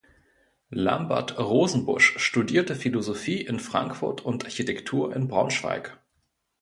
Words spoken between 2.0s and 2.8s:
studierte